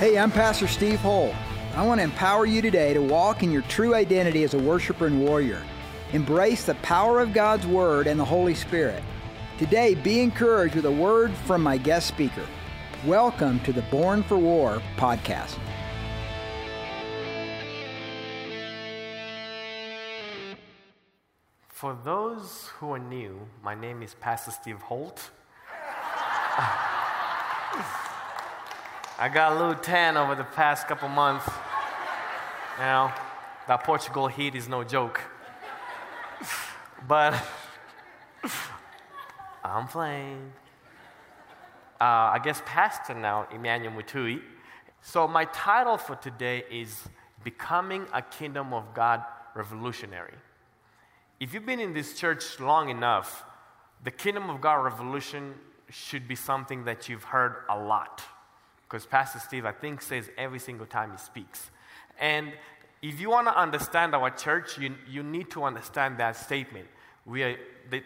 [0.00, 1.34] Hey, I'm Pastor Steve Holt.
[1.74, 5.06] I want to empower you today to walk in your true identity as a worshiper
[5.06, 5.62] and warrior.
[6.14, 9.02] Embrace the power of God's Word and the Holy Spirit.
[9.58, 12.46] Today, be encouraged with a word from my guest speaker.
[13.04, 15.58] Welcome to the Born for War podcast.
[21.68, 25.28] For those who are new, my name is Pastor Steve Holt.
[29.22, 31.46] I got a little tan over the past couple months.
[32.78, 33.14] Now,
[33.68, 35.20] that Portugal heat is no joke.
[37.06, 37.34] But
[39.62, 40.50] I'm playing.
[42.00, 44.40] Uh, I guess pastor now, Emmanuel Mutui.
[45.02, 47.06] So my title for today is
[47.44, 49.22] Becoming a Kingdom of God
[49.54, 50.38] Revolutionary.
[51.38, 53.44] If you've been in this church long enough,
[54.02, 55.56] the Kingdom of God Revolution
[55.90, 58.22] should be something that you've heard a lot.
[58.90, 61.70] Because Pastor Steve, I think, says every single time he speaks.
[62.18, 62.52] And
[63.02, 66.88] if you want to understand our church, you, you need to understand that statement.
[67.24, 67.56] We are,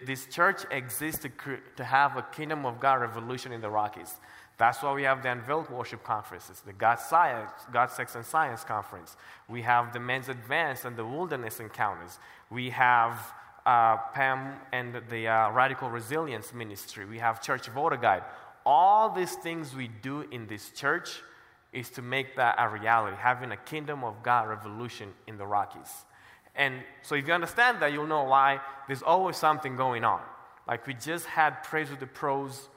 [0.04, 1.30] this church exists to,
[1.76, 4.20] to have a kingdom of God revolution in the Rockies.
[4.58, 8.62] That's why we have the Unveiled Worship Conferences, the God, Science, God, Sex, and Science
[8.62, 9.16] Conference.
[9.48, 12.18] We have the Men's Advance and the Wilderness Encounters.
[12.50, 13.32] We have
[13.66, 17.06] uh, PAM and the uh, Radical Resilience Ministry.
[17.06, 18.22] We have Church Voter Guide
[18.66, 21.22] all these things we do in this church
[21.72, 25.90] is to make that a reality, having a kingdom of God revolution in the Rockies.
[26.54, 30.20] And so, if you understand that, you'll know why there's always something going on.
[30.68, 32.68] Like we just had Praise with the Pros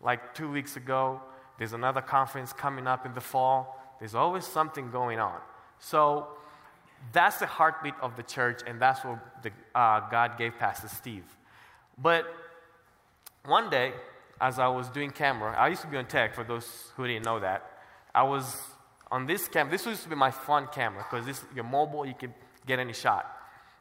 [0.00, 1.20] like two weeks ago.
[1.58, 3.80] There's another conference coming up in the fall.
[3.98, 5.40] There's always something going on.
[5.78, 6.28] So,
[7.12, 11.24] that's the heartbeat of the church, and that's what the, uh, God gave Pastor Steve.
[11.98, 12.26] But
[13.44, 13.92] one day,
[14.40, 17.24] as I was doing camera, I used to be on tech for those who didn't
[17.24, 17.70] know that.
[18.14, 18.56] I was
[19.10, 19.70] on this camera.
[19.70, 22.34] This used to be my fun camera because this you're mobile, you can
[22.66, 23.30] get any shot.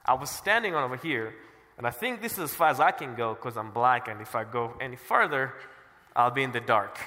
[0.05, 1.33] I was standing on over here,
[1.77, 4.21] and I think this is as far as I can go because I'm black, and
[4.21, 5.53] if I go any further,
[6.15, 6.99] I'll be in the dark.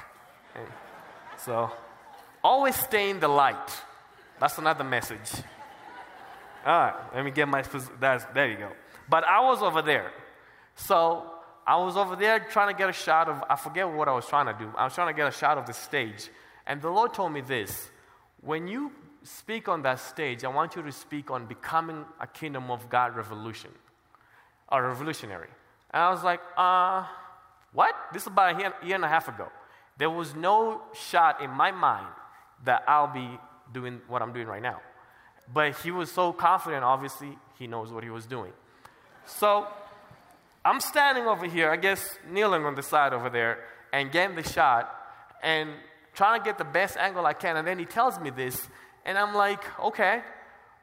[1.45, 1.71] So,
[2.43, 3.71] always stay in the light.
[4.41, 5.31] That's another message.
[6.65, 7.63] All right, let me get my.
[8.01, 8.73] That's, there you go.
[9.09, 10.11] But I was over there.
[10.75, 11.36] So
[11.67, 14.27] I was over there trying to get a shot of, I forget what I was
[14.27, 14.71] trying to do.
[14.77, 16.29] I was trying to get a shot of the stage.
[16.67, 17.91] And the Lord told me this
[18.41, 18.93] when you
[19.25, 23.17] speak on that stage, I want you to speak on becoming a kingdom of God
[23.17, 23.71] revolution,
[24.69, 25.49] a revolutionary.
[25.91, 27.05] And I was like, uh,
[27.73, 27.95] what?
[28.13, 29.49] This is about a year, year and a half ago.
[29.99, 32.07] There was no shot in my mind
[32.65, 33.29] that I'll be
[33.73, 34.81] doing what I'm doing right now.
[35.53, 38.53] But he was so confident, obviously, he knows what he was doing.
[39.25, 39.67] So
[40.67, 43.61] I'm standing over here, I guess kneeling on the side over there,
[43.93, 44.93] and getting the shot
[45.41, 45.71] and
[46.13, 47.57] trying to get the best angle I can.
[47.57, 48.69] And then he tells me this,
[49.05, 50.23] and I'm like, okay.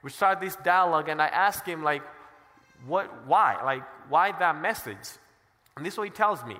[0.01, 2.01] We start this dialogue, and I ask him, like,
[2.85, 3.61] what, why?
[3.63, 5.09] Like, why that message?
[5.75, 6.55] And this is what he tells me.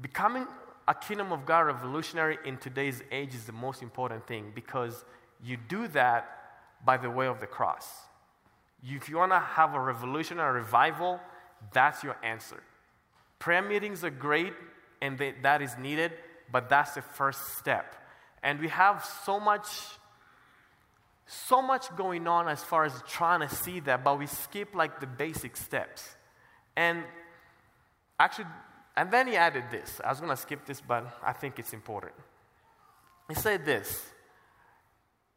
[0.00, 0.46] Becoming
[0.86, 5.04] a kingdom of God revolutionary in today's age is the most important thing because
[5.42, 6.28] you do that
[6.84, 7.86] by the way of the cross.
[8.84, 11.20] If you want to have a revolution a revival,
[11.72, 12.62] that's your answer.
[13.38, 14.52] Prayer meetings are great
[15.00, 16.12] and they, that is needed,
[16.50, 17.96] but that's the first step.
[18.42, 19.66] And we have so much
[21.32, 24.98] so much going on as far as trying to see that, but we skip like
[24.98, 26.16] the basic steps.
[26.76, 27.04] And
[28.18, 28.46] actually,
[28.96, 30.00] and then he added this.
[30.04, 32.14] I was going to skip this, but I think it's important.
[33.28, 34.06] He said this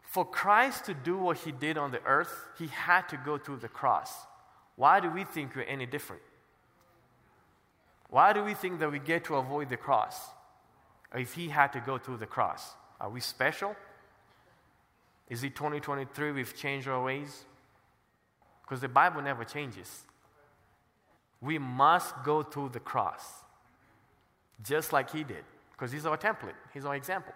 [0.01, 3.57] For Christ to do what he did on the earth, he had to go through
[3.57, 4.11] the cross.
[4.75, 6.21] Why do we think we're any different?
[8.09, 10.29] Why do we think that we get to avoid the cross?
[11.13, 13.75] If he had to go through the cross, are we special?
[15.29, 17.45] Is it 2023 we've changed our ways?
[18.61, 20.03] Because the Bible never changes.
[21.41, 23.23] We must go through the cross,
[24.63, 27.33] just like he did, because he's our template, he's our example.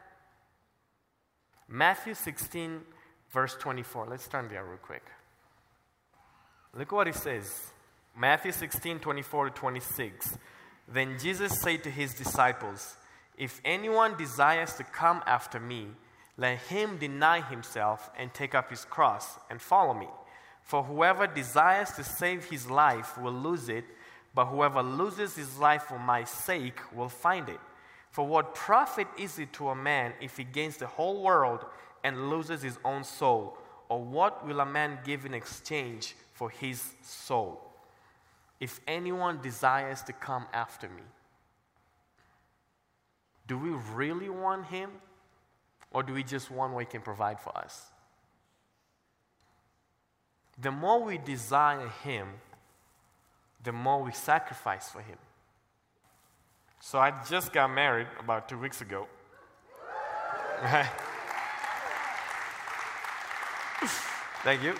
[1.68, 2.82] Matthew 16,
[3.30, 4.08] verse 24.
[4.10, 5.04] Let's turn there real quick.
[6.78, 7.72] Look what he says
[8.16, 10.38] Matthew 16 24 to 26.
[10.88, 12.96] Then Jesus said to his disciples,
[13.36, 15.88] If anyone desires to come after me,
[16.38, 20.08] let him deny himself and take up his cross and follow me.
[20.62, 23.86] For whoever desires to save his life will lose it,
[24.36, 27.60] but whoever loses his life for my sake will find it.
[28.12, 31.66] For what profit is it to a man if he gains the whole world
[32.04, 33.58] and loses his own soul?
[33.90, 37.62] Or what will a man give in exchange for his soul.
[38.60, 41.04] If anyone desires to come after me,
[43.48, 44.90] do we really want him?
[45.92, 47.88] Or do we just want what He can provide for us?
[50.60, 52.28] The more we desire Him,
[53.64, 55.18] the more we sacrifice for Him.
[56.80, 59.08] So I just got married about two weeks ago.
[60.64, 60.90] Right?
[64.44, 64.76] Thank you.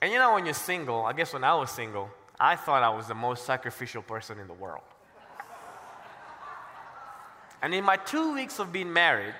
[0.00, 2.90] And you know, when you're single, I guess when I was single, I thought I
[2.90, 4.82] was the most sacrificial person in the world.
[7.62, 9.34] And in my two weeks of being married,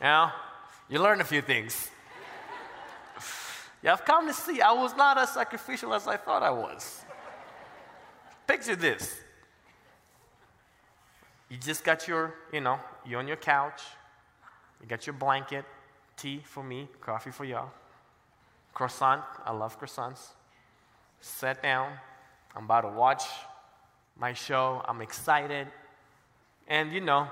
[0.00, 0.30] know,
[0.88, 1.90] you learn a few things.
[3.82, 7.04] Yeah, I've come to see I was not as sacrificial as I thought I was.
[8.46, 9.16] Picture this.
[11.50, 13.82] You just got your, you know, you're on your couch,
[14.80, 15.64] you got your blanket,
[16.16, 17.70] tea for me, coffee for y'all,
[18.72, 20.28] croissant, I love croissants.
[21.20, 21.92] Sat down,
[22.54, 23.24] I'm about to watch
[24.18, 25.66] my show, I'm excited.
[26.68, 27.28] And you know,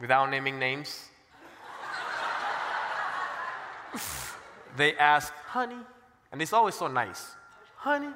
[0.00, 1.08] without naming names,
[4.76, 5.76] they ask, honey,
[6.32, 7.34] and it's always so nice,
[7.76, 8.12] honey,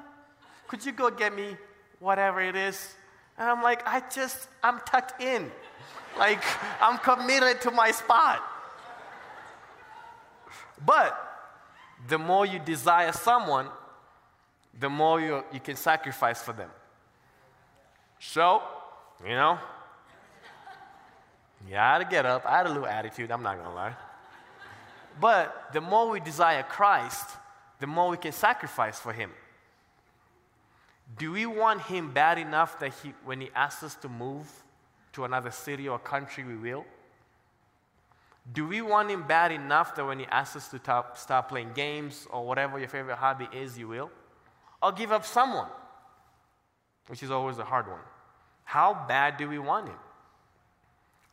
[0.67, 1.57] could you go get me
[1.99, 2.95] whatever it is?
[3.41, 5.51] And I'm like, I just, I'm tucked in.
[6.15, 6.43] Like,
[6.79, 8.39] I'm committed to my spot.
[10.85, 11.17] But
[12.07, 13.65] the more you desire someone,
[14.79, 16.69] the more you, you can sacrifice for them.
[18.19, 18.61] So,
[19.23, 19.57] you know,
[21.67, 22.45] yeah, I had to get up.
[22.45, 23.95] I had a little attitude, I'm not going to lie.
[25.19, 27.27] But the more we desire Christ,
[27.79, 29.31] the more we can sacrifice for Him.
[31.17, 34.47] Do we want Him bad enough that he, when He asks us to move
[35.13, 36.85] to another city or country, we will?
[38.53, 41.73] Do we want Him bad enough that when He asks us to top, stop playing
[41.73, 44.09] games or whatever your favorite hobby is, you will?
[44.81, 45.69] Or give up someone,
[47.07, 47.99] which is always a hard one.
[48.63, 49.97] How bad do we want Him?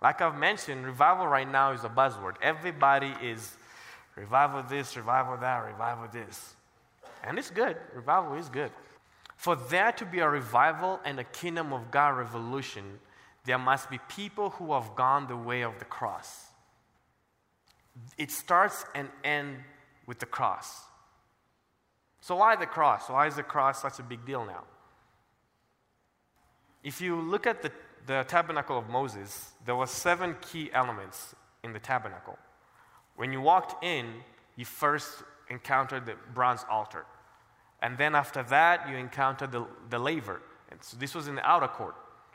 [0.00, 2.35] Like I've mentioned, revival right now is a buzzword.
[2.43, 3.56] Everybody is
[4.17, 6.55] revival this, revival that, revival this.
[7.25, 7.76] And it's good.
[7.94, 8.70] Revival is good.
[9.38, 12.99] For there to be a revival and a kingdom of God revolution,
[13.44, 16.49] there must be people who have gone the way of the cross.
[18.19, 19.61] It starts and ends
[20.06, 20.81] with the cross.
[22.20, 23.08] So, why the cross?
[23.08, 24.64] Why is the cross such a big deal now?
[26.82, 27.70] If you look at the,
[28.06, 32.37] the tabernacle of Moses, there were seven key elements in the tabernacle.
[33.14, 34.14] When you walked in,
[34.56, 37.06] you first encountered the bronze altar.
[37.80, 40.42] And then after that, you encounter the, the laver.
[40.70, 41.94] And so this was in the outer court.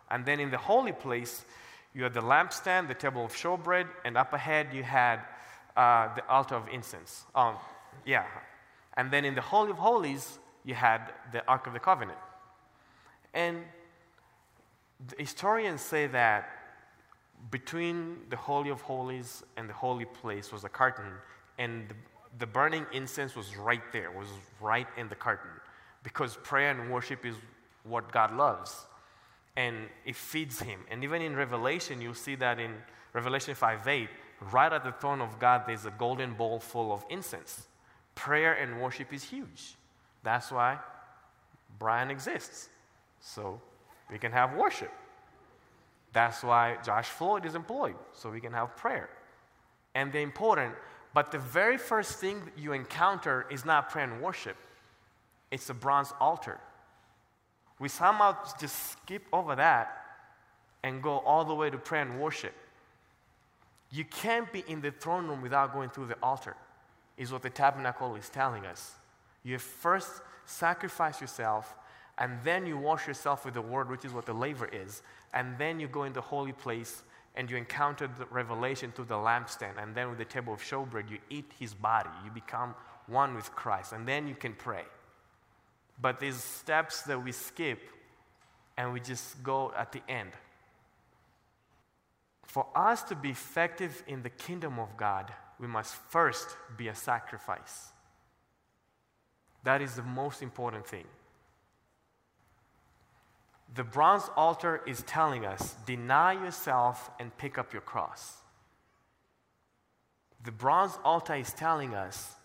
[0.10, 1.46] And then in the holy place,
[1.94, 5.20] you had the lampstand, the table of showbread, and up ahead you had
[5.76, 7.26] uh, the altar of incense.
[7.36, 7.56] Um,
[8.06, 8.26] yeah.
[8.96, 12.18] And then in the Holy of Holies, you had the Ark of the Covenant.
[13.34, 13.64] And
[15.08, 16.50] the historians say that
[17.52, 21.12] between the Holy of Holies and the holy place was a curtain,
[21.58, 21.96] and the
[22.40, 24.28] the burning incense was right there, was
[24.60, 25.52] right in the curtain.
[26.04, 27.36] Because prayer and worship is
[27.84, 28.86] what God loves.
[29.56, 29.76] And
[30.06, 30.80] it feeds him.
[30.90, 32.74] And even in Revelation, you'll see that in
[33.14, 34.10] Revelation 5 8,
[34.52, 37.68] right at the throne of God, there's a golden bowl full of incense.
[38.16, 39.76] Prayer and worship is huge.
[40.24, 40.80] That's why
[41.78, 42.70] Brian exists.
[43.22, 43.62] So
[44.12, 44.92] we can have worship.
[46.14, 49.10] That's why Josh Floyd is employed, so we can have prayer.
[49.96, 50.74] And they're important
[51.14, 54.58] but the very first thing you encounter is not prayer and worship,
[55.52, 56.60] it's a bronze altar.
[57.80, 60.04] We somehow just skip over that
[60.84, 62.54] and go all the way to prayer and worship.
[63.92, 66.56] You can't be in the throne room without going through the altar,
[67.18, 68.94] is what the tabernacle is telling us.
[69.44, 71.76] You first sacrifice yourself,
[72.18, 75.04] and then you wash yourself with the word, which is what the laver is,
[75.34, 77.04] and then you go in the holy place
[77.36, 81.10] and you encounter the revelation through the lampstand, and then with the table of showbread,
[81.10, 82.10] you eat his body.
[82.24, 82.76] You become
[83.08, 84.84] one with Christ, and then you can pray.
[86.02, 87.80] But these steps that we skip
[88.78, 90.32] and we just go at the end.
[92.44, 96.96] For us to be effective in the kingdom of God, we must first be a
[96.96, 97.90] sacrifice.
[99.64, 101.06] That is the most important thing.
[103.76, 108.34] The bronze altar is telling us deny yourself and pick up your cross.
[110.44, 112.36] The bronze altar is telling us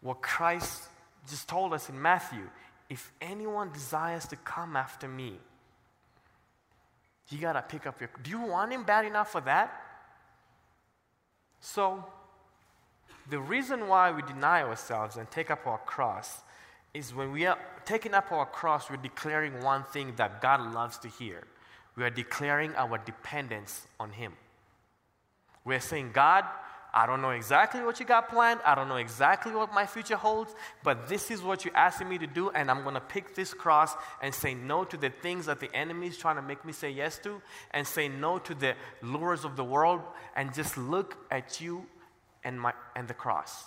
[0.00, 0.82] what Christ
[1.30, 2.48] just told us in Matthew
[2.90, 5.38] if anyone desires to come after me,
[7.30, 8.10] you got to pick up your.
[8.22, 9.72] Do you want him bad enough for that?
[11.60, 12.04] So,
[13.30, 16.42] the reason why we deny ourselves and take up our cross
[16.94, 20.98] is when we are taking up our cross, we're declaring one thing that God loves
[20.98, 21.44] to hear.
[21.96, 24.32] we are declaring our dependence on Him.
[25.64, 26.44] We're saying, God,
[26.94, 28.60] I don't know exactly what you got planned.
[28.64, 32.18] I don't know exactly what my future holds, but this is what you're asking me
[32.18, 35.46] to do, and I'm going to pick this cross and say no to the things
[35.46, 38.54] that the enemy is trying to make me say yes to, and say no to
[38.54, 40.02] the lures of the world,
[40.36, 41.86] and just look at you
[42.44, 43.64] and, my, and the cross.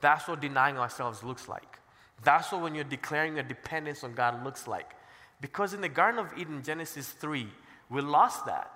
[0.00, 1.78] That's what denying ourselves looks like.
[2.24, 4.94] That's what when you're declaring your dependence on God looks like.
[5.40, 7.48] Because in the Garden of Eden, Genesis 3,
[7.90, 8.70] we lost that.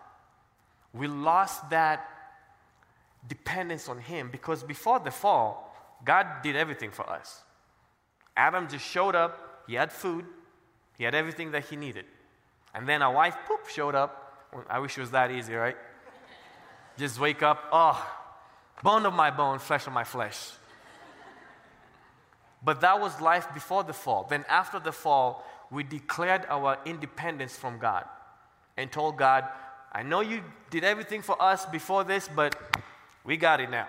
[0.92, 2.08] We lost that
[3.28, 5.74] dependence on Him because before the fall,
[6.04, 7.42] God did everything for us.
[8.36, 10.24] Adam just showed up, he had food,
[10.98, 12.04] he had everything that he needed.
[12.74, 14.22] And then our wife, poop, showed up.
[14.68, 15.76] I wish it was that easy, right?
[16.98, 18.18] just wake up, oh,
[18.82, 20.50] bone of my bone, flesh of my flesh.
[22.66, 24.26] But that was life before the fall.
[24.28, 28.04] Then, after the fall, we declared our independence from God
[28.76, 29.44] and told God,
[29.92, 32.56] I know you did everything for us before this, but
[33.24, 33.86] we got it now.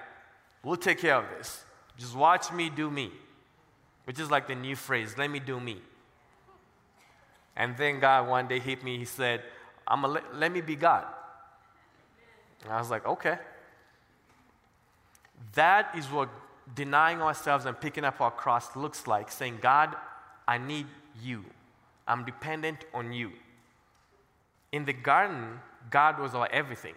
[0.63, 1.65] We'll take care of this.
[1.97, 3.11] Just watch me do me,
[4.03, 5.81] which is like the new phrase let me do me.
[7.55, 9.41] And then God one day hit me, He said,
[9.87, 11.03] I'm a, let, let me be God.
[12.63, 13.39] And I was like, okay.
[15.55, 16.29] That is what
[16.75, 19.95] denying ourselves and picking up our cross looks like saying, God,
[20.47, 20.87] I need
[21.21, 21.43] you.
[22.07, 23.31] I'm dependent on you.
[24.71, 25.59] In the garden,
[25.89, 26.95] God was our everything.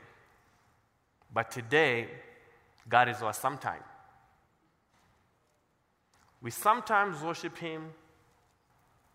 [1.32, 2.08] But today,
[2.88, 3.82] God is our sometime.
[6.42, 7.90] We sometimes worship Him,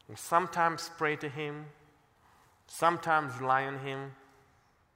[0.07, 1.65] we sometimes pray to Him,
[2.67, 4.11] sometimes rely on Him.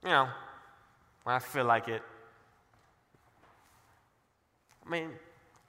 [0.03, 0.29] You know,
[1.23, 2.01] when I feel like it.
[4.85, 5.09] I mean,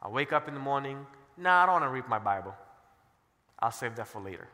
[0.02, 2.54] I wake up in the morning, nah, I don't want to read my Bible.
[3.58, 4.48] I'll save that for later.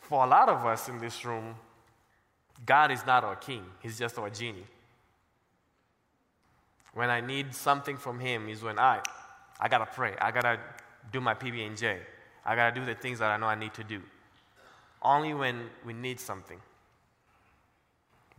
[0.00, 1.54] For a lot of us in this room,
[2.64, 4.66] God is not our king, He's just our genie.
[6.94, 9.00] When I need something from Him is when I,
[9.60, 10.14] I gotta pray.
[10.20, 10.60] I gotta
[11.12, 11.98] do my PB and J.
[12.44, 14.00] I gotta do the things that I know I need to do.
[15.02, 16.60] Only when we need something.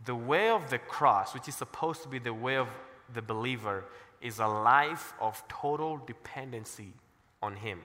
[0.04, 2.68] The way of the cross, which is supposed to be the way of
[3.14, 3.84] the believer,
[4.20, 6.92] is a life of total dependency
[7.42, 7.80] on Him.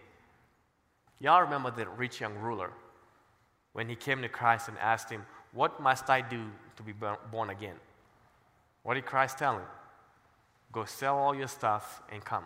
[1.20, 2.72] Y'all remember the rich young ruler
[3.74, 6.48] when he came to Christ and asked him, What must I do
[6.78, 6.94] to be
[7.32, 7.76] born again?
[8.84, 9.68] What did Christ tell him?
[10.72, 12.46] Go sell all your stuff and come.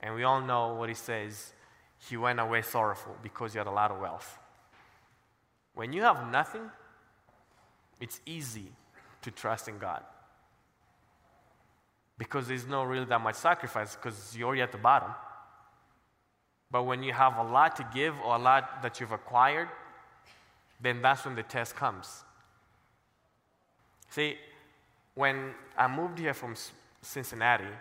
[0.00, 1.52] And we all know what he says.
[2.08, 4.38] He went away sorrowful because he had a lot of wealth.
[5.74, 6.70] When you have nothing,
[8.00, 8.72] it's easy
[9.22, 10.02] to trust in God.
[12.20, 15.10] Because there's no really that much sacrifice because you're at the bottom.
[16.70, 19.68] But when you have a lot to give or a lot that you've acquired,
[20.82, 22.24] then that's when the test comes.
[24.10, 24.36] See,
[25.14, 26.54] when I moved here from
[27.00, 27.72] Cincinnati,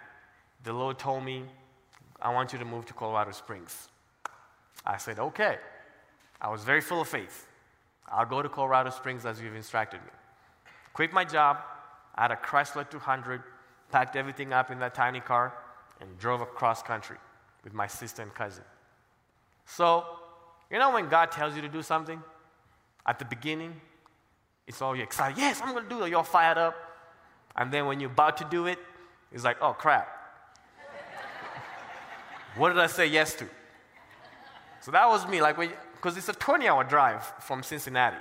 [0.64, 1.44] the Lord told me,
[2.22, 3.90] I want you to move to Colorado Springs.
[4.86, 5.58] I said, okay.
[6.40, 7.46] I was very full of faith.
[8.08, 10.12] I'll go to Colorado Springs as you've instructed me.
[10.94, 11.58] Quit my job.
[12.16, 13.44] I had a Chrysler 200,
[13.92, 15.54] packed everything up in that tiny car,
[16.02, 17.18] and drove across country
[17.64, 18.64] with my sister and cousin.
[19.66, 20.06] So,
[20.72, 22.22] you know when God tells you to do something?
[23.06, 23.80] At the beginning,
[24.68, 25.38] it's all you're excited.
[25.38, 26.10] Yes, I'm going to do it.
[26.10, 26.76] You're fired up.
[27.56, 28.80] And then when you're about to do it,
[29.32, 30.08] it's like, oh crap.
[32.56, 33.46] what did I say yes to?
[34.82, 38.18] So that was me, like, because it's a 20 hour drive from Cincinnati.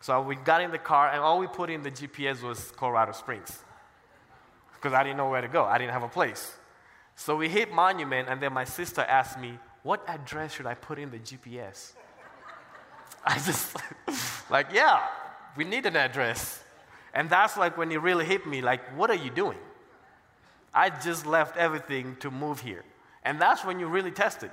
[0.00, 3.12] So we got in the car, and all we put in the GPS was Colorado
[3.12, 3.58] Springs.
[4.76, 6.52] Because I didn't know where to go, I didn't have a place.
[7.14, 10.98] So we hit Monument, and then my sister asked me, What address should I put
[10.98, 11.92] in the GPS?
[13.24, 13.76] I just,
[14.50, 15.02] like, yeah,
[15.56, 16.62] we need an address.
[17.14, 19.58] And that's like when it really hit me, like, what are you doing?
[20.74, 22.84] I just left everything to move here.
[23.24, 24.52] And that's when you really test it.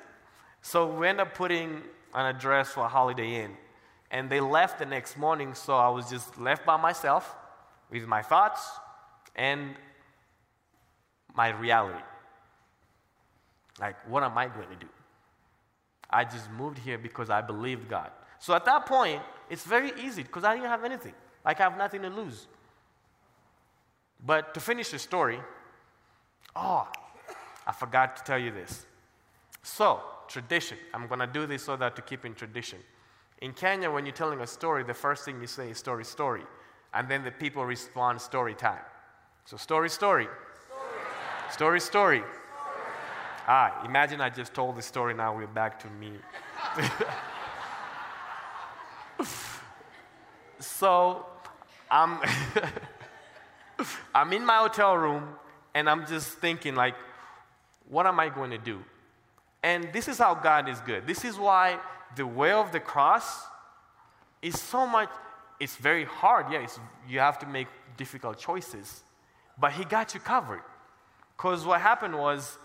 [0.62, 1.82] So we end up putting
[2.14, 3.58] an address for a Holiday Inn.
[4.10, 7.36] And they left the next morning, so I was just left by myself
[7.92, 8.62] with my thoughts
[9.36, 9.76] and
[11.36, 12.04] my reality.
[13.80, 14.88] Like, what am I going to do?
[16.10, 18.12] I just moved here because I believed God.
[18.40, 21.14] So at that point, it's very easy because I didn't have anything.
[21.44, 22.48] Like, I have nothing to lose.
[24.26, 25.40] But to finish the story,
[26.56, 26.88] Oh,
[27.66, 28.86] I forgot to tell you this.
[29.64, 30.78] So, tradition.
[30.94, 32.80] I'm going to do this so that to keep in tradition.
[33.42, 36.44] In Kenya, when you're telling a story, the first thing you say is story, story.
[36.94, 38.82] And then the people respond story time.
[39.46, 40.28] So, story, story.
[41.54, 42.24] Story, story.
[43.48, 46.14] Ah, imagine I just told the story, now we're back to me.
[50.60, 51.28] so
[51.92, 52.18] I'm,
[54.16, 55.36] I'm in my hotel room
[55.76, 56.96] and I'm just thinking, like,
[57.88, 58.84] what am I going to do?
[59.62, 61.06] And this is how God is good.
[61.06, 61.78] This is why
[62.16, 63.44] the way of the cross
[64.42, 65.10] is so much,
[65.60, 66.52] it's very hard.
[66.52, 66.66] Yeah,
[67.08, 69.04] you have to make difficult choices.
[69.60, 70.64] But He got you covered.
[71.44, 72.58] Because what happened was,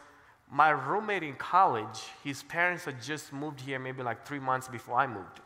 [0.49, 5.01] my roommate in college, his parents had just moved here maybe like three months before
[5.01, 5.41] I moved.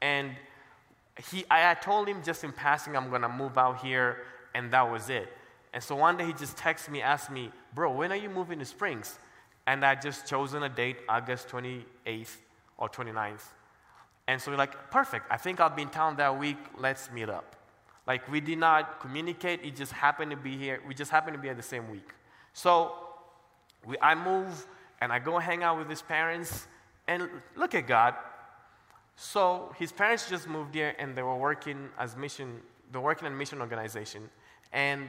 [0.00, 0.30] And
[1.28, 4.18] he, I had told him just in passing, I'm going to move out here,
[4.54, 5.28] and that was it.
[5.74, 8.60] And so one day he just texted me, asked me, Bro, when are you moving
[8.60, 9.18] to Springs?
[9.66, 12.36] And I just chosen a date, August 28th
[12.76, 13.42] or 29th.
[14.28, 15.26] And so we're like, Perfect.
[15.32, 16.58] I think I'll be in town that week.
[16.78, 17.56] Let's meet up.
[18.06, 19.64] Like, we did not communicate.
[19.64, 20.80] It just happened to be here.
[20.86, 22.14] We just happened to be at the same week.
[22.52, 22.92] So
[23.86, 24.66] we, I move
[25.00, 26.66] and I go hang out with his parents.
[27.06, 28.14] And look at God.
[29.16, 32.60] So his parents just moved here and they were working as mission,
[32.92, 34.28] they were working in a mission organization.
[34.72, 35.08] And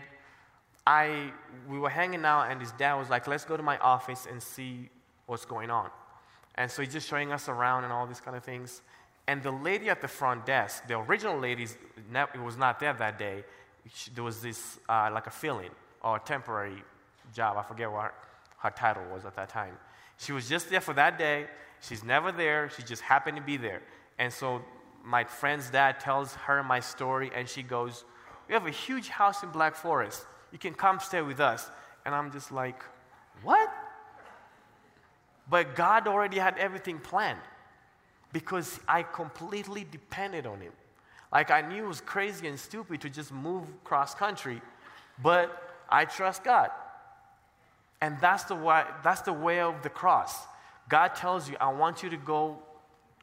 [0.88, 1.32] I,
[1.68, 4.42] we were hanging out and his dad was like, let's go to my office and
[4.42, 4.90] see
[5.28, 5.90] what's going on.
[6.56, 8.82] And so he's just showing us around and all these kind of things.
[9.28, 11.68] And the lady at the front desk, the original lady,
[12.44, 13.44] was not there that day.
[14.16, 15.70] There was this, uh, like a fill-in
[16.02, 16.84] or temporary
[17.34, 17.58] job.
[17.58, 18.14] I forget what her,
[18.60, 19.78] her title was at that time.
[20.18, 21.48] She was just there for that day.
[21.82, 22.70] She's never there.
[22.76, 23.82] She just happened to be there.
[24.18, 24.62] And so
[25.04, 28.04] my friend's dad tells her my story, and she goes,
[28.48, 30.26] We have a huge house in Black Forest.
[30.52, 31.70] You can come stay with us.
[32.06, 32.84] And I'm just like,
[33.44, 33.70] What?
[35.50, 37.40] But God already had everything planned
[38.34, 40.74] because I completely depended on Him.
[41.32, 44.62] Like I knew it was crazy and stupid to just move cross country,
[45.22, 46.70] but I trust God.
[48.02, 50.36] And that's the way, that's the way of the cross.
[50.88, 52.60] God tells you, I want you to go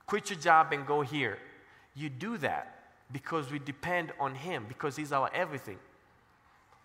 [0.06, 1.38] quit your job and go here.
[1.94, 5.78] You do that because we depend on Him, because He's our everything.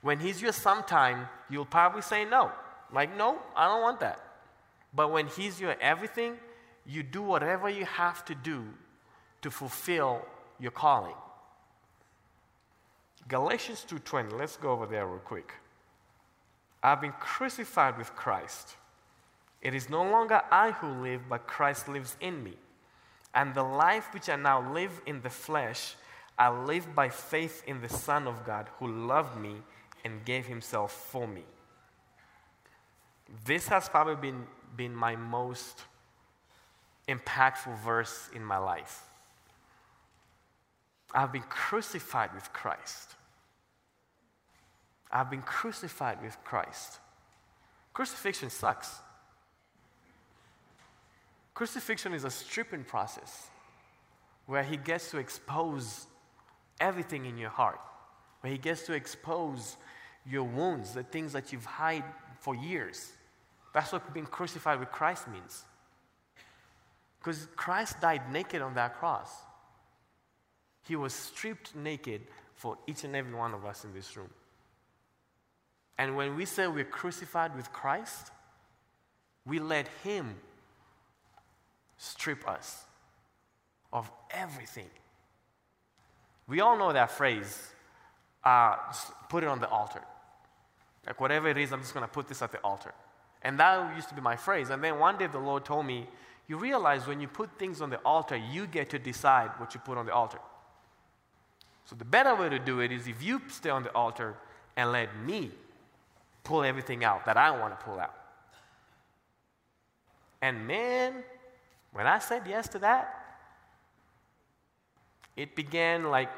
[0.02, 2.52] When He's your sometime, you'll probably say no.
[2.92, 4.20] Like, no, I don't want that.
[4.94, 6.38] But when He's your everything,
[6.86, 8.66] you do whatever you have to do
[9.42, 10.26] to fulfill
[10.60, 11.16] your calling.
[13.28, 14.38] Galatians 2:20.
[14.38, 15.54] Let's go over there real quick.
[16.84, 18.76] I've been crucified with Christ.
[19.62, 22.54] It is no longer I who live, but Christ lives in me.
[23.34, 25.96] And the life which I now live in the flesh,
[26.38, 29.58] I live by faith in the Son of God who loved me
[30.04, 31.44] and gave himself for me.
[33.46, 35.84] This has probably been, been my most
[37.08, 39.04] impactful verse in my life.
[41.14, 43.16] I've been crucified with Christ.
[45.12, 47.00] I've been crucified with Christ.
[47.94, 48.96] Crucifixion sucks.
[51.54, 53.48] Crucifixion is a stripping process
[54.46, 56.08] where he gets to expose
[56.80, 57.80] everything in your heart,
[58.40, 59.78] where he gets to expose
[60.26, 62.04] your wounds, the things that you've hid
[62.40, 63.12] for years.
[63.74, 65.64] That's what being crucified with Christ means.
[67.20, 69.30] Because Christ died naked on that cross.
[70.88, 72.22] He was stripped naked
[72.56, 74.30] for each and every one of us in this room.
[76.02, 78.32] And when we say we're crucified with Christ,
[79.46, 80.34] we let Him
[82.00, 82.86] strip us
[83.94, 84.90] of everything.
[86.48, 87.56] We all know that phrase
[88.44, 88.78] uh,
[89.30, 90.02] put it on the altar.
[91.06, 92.96] Like, whatever it is, I'm just going to put this at the altar.
[93.44, 94.72] And that used to be my phrase.
[94.72, 96.08] And then one day the Lord told me,
[96.48, 99.80] You realize when you put things on the altar, you get to decide what you
[99.80, 100.40] put on the altar.
[101.86, 104.36] So the better way to do it is if you stay on the altar
[104.76, 105.52] and let me
[106.44, 108.16] pull everything out that I want to pull out.
[110.42, 111.24] And man,
[111.94, 113.18] when I said yes to that,
[115.38, 116.30] it began like,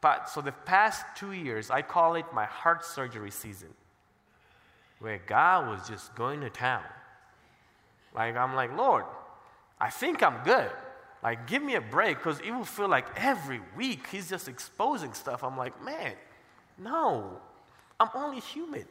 [0.00, 3.70] but so the past two years, I call it my heart surgery season,
[5.00, 6.84] where God was just going to town.
[8.14, 9.04] Like, I'm like, Lord,
[9.80, 10.70] I think I'm good.
[11.22, 15.14] Like, give me a break, because it will feel like every week He's just exposing
[15.14, 15.42] stuff.
[15.42, 16.12] I'm like, man,
[16.78, 17.40] no,
[17.98, 18.84] I'm only human.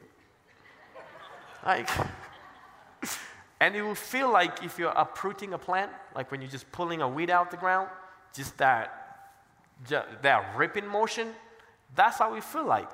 [1.65, 1.89] Like,
[3.59, 7.01] and it will feel like if you're uprooting a plant, like when you're just pulling
[7.01, 7.89] a weed out the ground,
[8.33, 9.35] just that,
[9.87, 11.29] just that ripping motion,
[11.95, 12.89] that's how we feel like.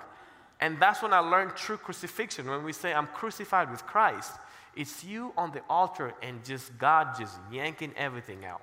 [0.60, 2.50] And that's when I learned true crucifixion.
[2.50, 4.32] When we say, I'm crucified with Christ,
[4.76, 8.62] it's you on the altar and just God just yanking everything out.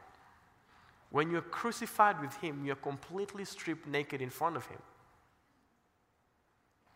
[1.11, 4.79] When you're crucified with Him, you're completely stripped naked in front of Him.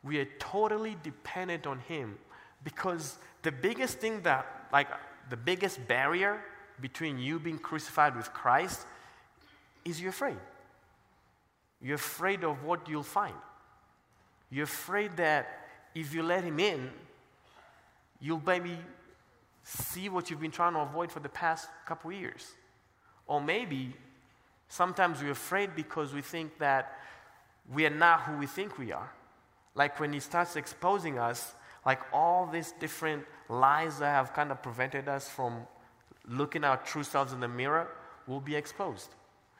[0.03, 2.19] We are totally dependent on Him
[2.65, 4.89] because the biggest thing that, like,
[5.31, 6.41] the biggest barrier
[6.81, 8.87] between you being crucified with Christ
[9.85, 10.39] is you're afraid.
[11.81, 13.35] You're afraid of what you'll find.
[14.51, 15.47] You're afraid that
[15.95, 16.91] if you let him in,
[18.21, 18.79] you'll maybe
[19.63, 22.53] see what you've been trying to avoid for the past couple years.
[23.27, 23.95] Or maybe
[24.69, 26.99] sometimes we're afraid because we think that
[27.73, 29.11] we are not who we think we are.
[29.75, 31.55] Like when he starts exposing us,
[31.87, 35.67] like all these different lies that have kind of prevented us from
[36.27, 37.89] looking our true selves in the mirror
[38.27, 39.15] will be exposed.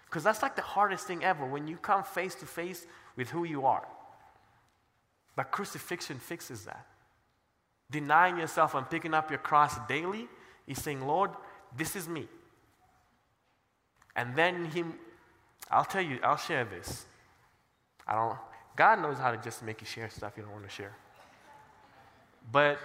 [0.07, 3.45] Because that's like the hardest thing ever when you come face to face with who
[3.45, 3.87] you are.
[5.37, 6.87] But crucifixion fixes that.
[7.91, 10.29] Denying yourself and picking up your cross daily
[10.67, 11.31] is saying, Lord,
[11.77, 12.29] this is me.
[14.17, 14.95] And then Him,
[15.71, 17.07] I'll tell you, I'll share this.
[18.07, 18.39] I don't,
[18.77, 20.95] God knows how to just make you share stuff you don't want to share.
[22.51, 22.79] But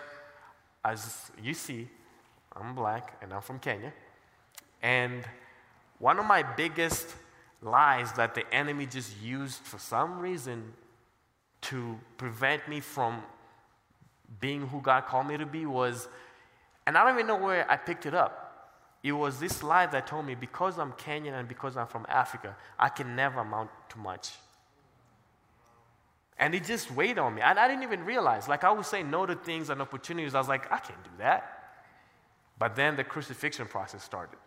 [0.84, 1.88] as you see,
[2.56, 3.94] I'm black and I'm from Kenya.
[4.82, 5.24] And
[6.00, 7.14] one of my biggest
[7.62, 10.74] lies that the enemy just used for some reason
[11.62, 13.22] to prevent me from
[14.40, 16.08] being who God called me to be was,
[16.86, 18.46] and I don't even know where I picked it up.
[19.04, 22.56] It was this lie that told me because I'm Kenyan and because I'm from Africa,
[22.78, 24.32] I can never amount to much.
[26.40, 27.42] And it just weighed on me.
[27.42, 28.48] And I didn't even realize.
[28.48, 30.34] Like I was saying no to things and opportunities.
[30.34, 31.74] I was like, I can't do that.
[32.58, 34.40] But then the crucifixion process started.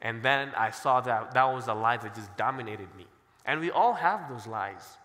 [0.00, 3.06] And then I saw that that was a lie that just dominated me.
[3.44, 4.98] And we all have those lies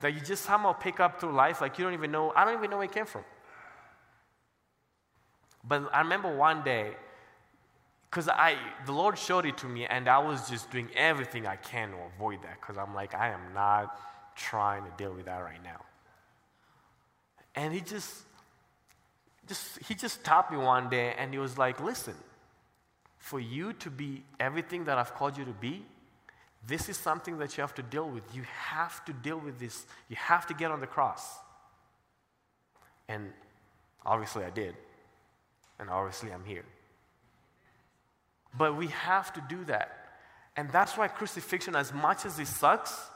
[0.00, 2.54] that you just somehow pick up through life, like you don't even know, I don't
[2.54, 3.24] even know where it came from.
[5.66, 6.92] But I remember one day,
[8.10, 11.56] because I the Lord showed it to me, and I was just doing everything I
[11.56, 13.98] can to avoid that, because I'm like, I am not
[14.36, 15.80] trying to deal with that right now.
[17.54, 18.22] And he just,
[19.48, 22.14] just he just stopped me one day and he was like, listen,
[23.18, 25.84] for you to be everything that I've called you to be,
[26.66, 28.22] this is something that you have to deal with.
[28.34, 29.86] You have to deal with this.
[30.08, 31.24] You have to get on the cross.
[33.08, 33.32] And
[34.04, 34.74] obviously I did.
[35.78, 36.64] And obviously I'm here.
[38.56, 40.06] But we have to do that.
[40.56, 43.10] And that's why crucifixion, as much as it sucks,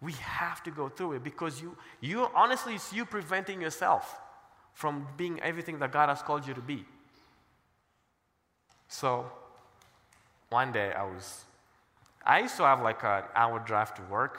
[0.00, 4.20] we have to go through it because you, you honestly, it's you preventing yourself
[4.72, 6.84] from being everything that God has called you to be.
[8.88, 9.30] So,
[10.50, 11.44] one day I was,
[12.24, 14.38] I used to have like an hour drive to work,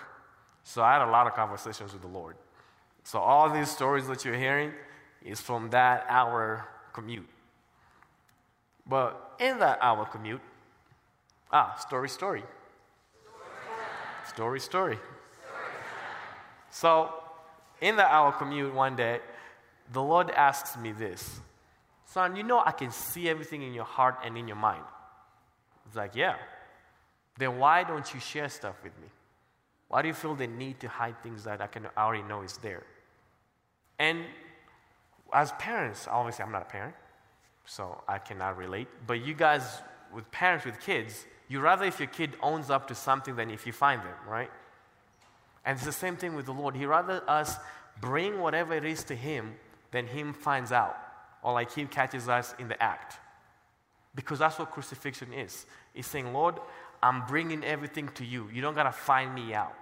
[0.64, 2.36] so I had a lot of conversations with the Lord.
[3.04, 4.72] So, all these stories that you're hearing
[5.26, 7.28] is from that hour commute.
[8.86, 10.42] But in that hour commute,
[11.52, 12.44] ah, story, story.
[14.26, 15.00] Story, story.
[16.70, 17.14] So,
[17.82, 19.20] in the hour commute one day,
[19.92, 21.40] the Lord asks me this
[22.06, 24.84] Son, you know I can see everything in your heart and in your mind.
[25.86, 26.36] It's like, Yeah.
[27.38, 29.08] Then why don't you share stuff with me?
[29.90, 32.42] Why do you feel the need to hide things that I, can, I already know
[32.42, 32.84] is there?
[34.00, 34.24] And
[35.32, 36.96] as parents, obviously I'm not a parent,
[37.66, 38.88] so I cannot relate.
[39.06, 39.82] But you guys,
[40.14, 43.66] with parents with kids, you rather if your kid owns up to something than if
[43.66, 44.50] you find them, right?
[45.68, 46.78] And it's the same thing with the Lord.
[46.78, 47.58] He rather us
[48.00, 49.54] bring whatever it is to Him
[49.92, 50.98] than Him finds out,
[51.44, 53.18] or like He catches us in the act.
[54.16, 55.66] Because that's what crucifixion is.
[55.94, 56.56] It's saying, Lord,
[57.04, 58.50] I'm bringing everything to you.
[58.54, 59.74] You don't got to find me out.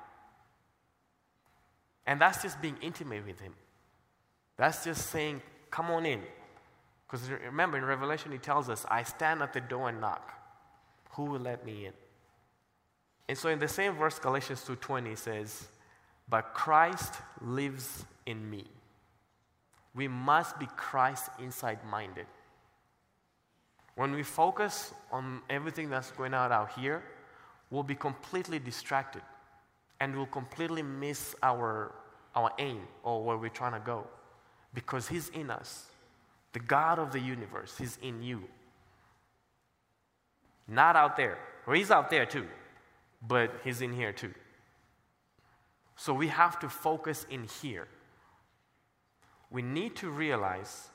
[2.08, 3.54] And that's just being intimate with Him.
[4.58, 6.22] That's just saying, come on in.
[7.06, 10.34] Because remember, in Revelation, He tells us, I stand at the door and knock.
[11.12, 11.94] Who will let me in?
[13.30, 15.68] And so in the same verse, Galatians 2.20 says,
[16.30, 18.66] but Christ lives in me.
[19.94, 22.26] We must be Christ inside minded.
[23.96, 27.02] When we focus on everything that's going on out here,
[27.70, 29.22] we'll be completely distracted
[30.02, 31.94] and we'll completely miss our,
[32.36, 34.06] our aim or where we're trying to go
[34.74, 35.86] because He's in us.
[36.52, 38.44] The God of the universe, He's in you.
[40.68, 41.38] Not out there.
[41.66, 42.48] Well, He's out there too,
[43.26, 44.34] but He's in here too.
[45.96, 47.88] So we have to focus in here.
[49.50, 50.90] We need to realize,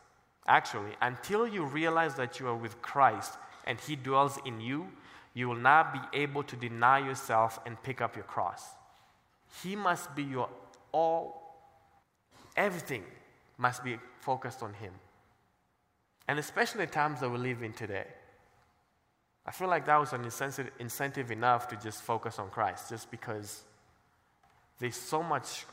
[0.47, 3.35] actually, until you realize that you are with Christ
[3.67, 4.89] and He dwells in you,
[5.33, 8.65] you will not be able to deny yourself and pick up your cross.
[9.63, 10.49] He must be your
[10.93, 11.57] all,
[12.57, 13.05] everything
[13.57, 14.93] must be focused on Him.
[16.29, 18.07] And especially the times that we live in today.
[19.47, 20.25] I feel like that was an
[20.79, 23.65] incentive, enough to just focus on Christ, just because
[24.81, 25.67] there's so much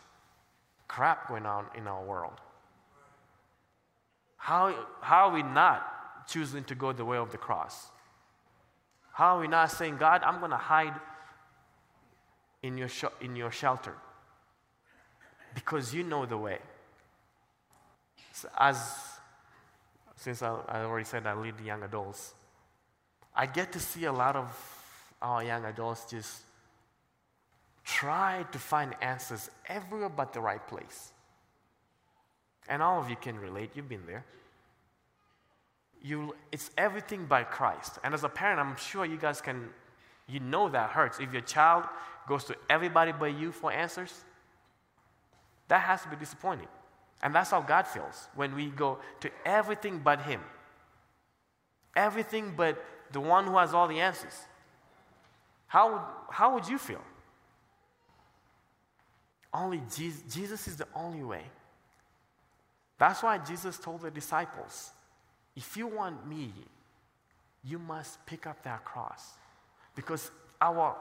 [0.88, 2.40] crap going on in our world.
[4.36, 7.88] How, how are we not choosing to go the way of the cross?
[9.14, 10.94] How are we not saying, God, I'm going to hide
[12.62, 13.94] in your, sh- in your shelter
[15.56, 16.60] because you know the way.
[18.34, 18.78] So as
[20.18, 22.34] since I, I already said I lead young adults,
[23.36, 24.48] I get to see a lot of
[25.22, 26.42] our young adults just
[27.88, 31.14] try to find answers everywhere but the right place.
[32.68, 34.26] And all of you can relate, you've been there.
[36.04, 37.98] You, it's everything by Christ.
[38.04, 39.70] And as a parent, I'm sure you guys can,
[40.28, 41.20] you know that hurts.
[41.20, 41.86] If your child
[42.28, 44.14] goes to everybody but you for answers,
[45.70, 46.68] that has to be disappointing.
[47.24, 50.42] And that's how God feels when we go to everything but Him.
[51.96, 54.38] Everything but the one who has all the answers.
[55.68, 57.02] How how would you feel?
[59.58, 61.42] Only Jesus, Jesus is the only way.
[63.00, 64.92] That's why Jesus told the disciples
[65.56, 66.54] if you want me,
[67.64, 69.32] you must pick up that cross.
[69.96, 70.30] Because
[70.62, 70.96] our,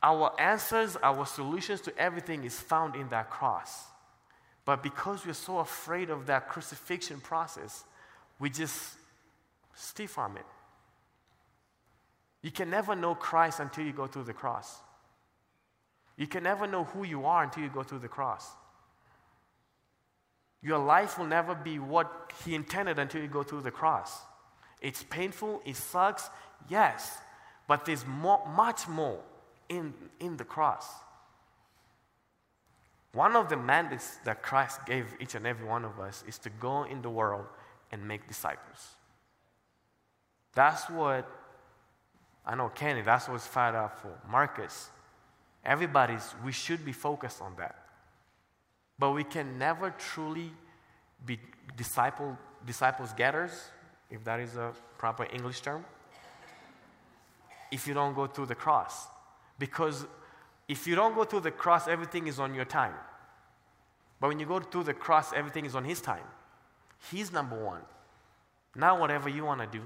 [0.00, 3.86] our answers, our solutions to everything is found in that cross.
[4.64, 7.82] But because we're so afraid of that crucifixion process,
[8.38, 8.94] we just
[9.74, 10.46] stiff arm it.
[12.42, 14.80] You can never know Christ until you go through the cross.
[16.16, 18.48] You can never know who you are until you go through the cross.
[20.62, 24.20] Your life will never be what He intended until you go through the cross.
[24.80, 26.30] It's painful, it sucks,
[26.68, 27.18] yes,
[27.66, 29.18] but there's more, much more
[29.68, 30.86] in, in the cross.
[33.12, 36.50] One of the mandates that Christ gave each and every one of us is to
[36.50, 37.46] go in the world
[37.92, 38.88] and make disciples.
[40.54, 41.30] That's what
[42.46, 44.12] I know, Kenny, that's what's fired up for.
[44.28, 44.90] Marcus,
[45.64, 47.76] everybody's, we should be focused on that.
[48.98, 50.50] But we can never truly
[51.24, 51.38] be
[51.76, 53.50] disciple, disciples getters,
[54.10, 55.84] if that is a proper English term,
[57.72, 59.06] if you don't go through the cross.
[59.58, 60.06] Because
[60.68, 62.94] if you don't go through the cross, everything is on your time.
[64.20, 66.24] But when you go through the cross, everything is on His time.
[67.10, 67.82] He's number one.
[68.74, 69.84] Not whatever you want to do.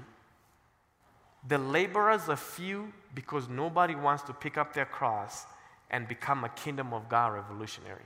[1.47, 5.45] The laborers are few because nobody wants to pick up their cross
[5.91, 8.03] and become a kingdom of God revolutionary.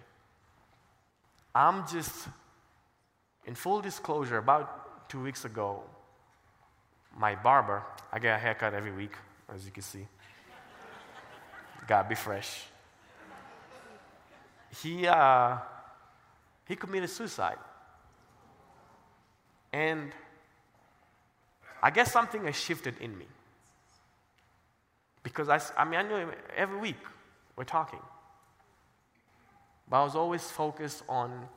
[1.54, 2.28] I'm just,
[3.46, 5.84] in full disclosure, about two weeks ago,
[7.16, 9.16] my barber, I get a haircut every week,
[9.54, 10.08] as you can see.
[11.88, 12.64] Gotta be fresh.
[14.82, 15.58] He, uh,
[16.66, 17.58] he committed suicide.
[19.72, 20.12] And
[21.82, 23.26] I guess something has shifted in me.
[25.22, 26.98] Because I, I mean, I knew him every week
[27.56, 28.00] we're talking.
[29.90, 31.48] But I was always focused on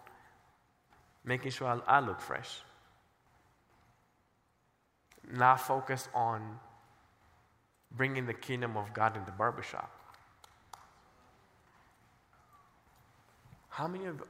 [1.25, 2.61] making sure I, look fresh.
[5.33, 6.59] Not focused on
[7.97, 9.91] bringing the kingdom of God in the barbershop.
[13.69, 14.23] How many of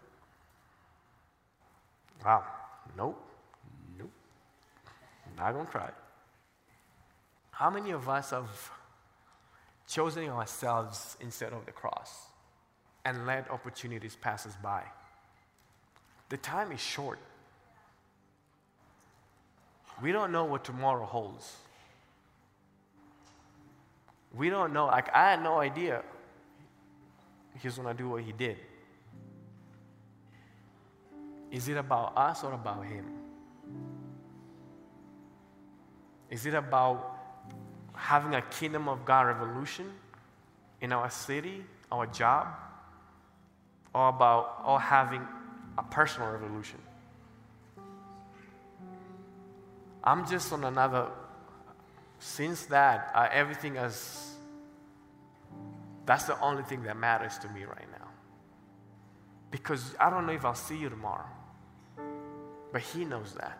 [2.24, 2.44] Wow,
[2.96, 3.22] nope,
[3.98, 4.10] nope.
[5.36, 5.90] Not gonna try.
[7.50, 8.70] How many of us have
[9.88, 12.26] chosen ourselves instead of the cross
[13.04, 14.82] and let opportunities pass us by?
[16.28, 17.18] The time is short.
[20.02, 21.56] We don't know what tomorrow holds.
[24.34, 24.86] We don't know.
[24.86, 26.02] Like, I had no idea
[27.58, 28.58] he's going to do what he did.
[31.50, 33.06] Is it about us or about him?
[36.28, 37.15] Is it about
[37.96, 39.92] having a kingdom of God revolution
[40.80, 42.48] in our city, our job,
[43.94, 45.26] or about or having
[45.76, 46.78] a personal revolution?
[50.04, 51.08] I'm just on another.
[52.18, 54.34] Since that, uh, everything has.
[56.06, 58.06] That's the only thing that matters to me right now.
[59.50, 61.26] Because I don't know if I'll see you tomorrow.
[62.72, 63.58] But He knows that.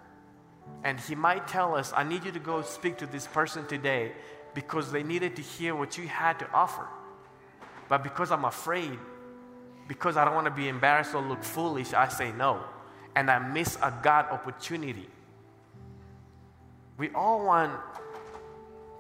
[0.85, 4.13] And He might tell us, I need you to go speak to this person today
[4.55, 6.87] because they needed to hear what you had to offer.
[7.89, 8.99] But because I'm afraid,
[9.89, 12.63] because I don't want to be embarrassed or look foolish, I say no.
[13.15, 15.09] And I miss a God opportunity.
[16.99, 17.73] We all want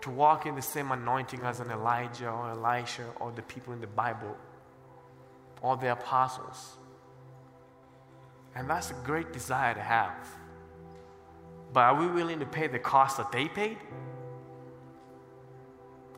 [0.02, 3.80] to walk in the same anointing as an Elijah or Elisha or the people in
[3.80, 4.36] the Bible
[5.62, 6.76] or the apostles.
[8.54, 10.14] And that's a great desire to have.
[11.76, 13.76] But are we willing to pay the cost that they paid?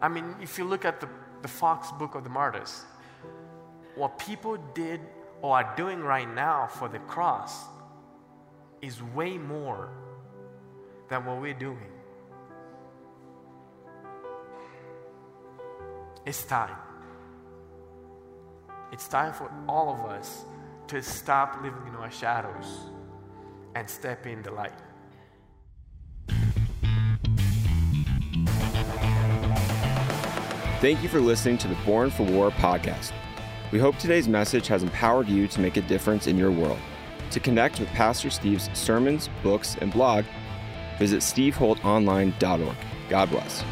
[0.01, 1.09] I mean, if you look at the,
[1.43, 2.85] the Fox book of the martyrs,
[3.97, 5.01] what people did
[5.43, 7.65] or are doing right now for the cross
[8.83, 9.91] is way more
[11.09, 11.91] than what we're doing.
[16.25, 16.77] It's time.
[18.93, 20.45] It's time for all of us
[20.87, 22.93] to stop living in our shadows
[23.75, 24.88] and step in the light.
[30.81, 33.11] Thank you for listening to the Born for War podcast.
[33.73, 36.79] We hope today's message has empowered you to make a difference in your world.
[37.33, 40.25] To connect with Pastor Steve's sermons, books, and blog,
[40.97, 42.77] visit steveholtonline.org.
[43.09, 43.65] God bless.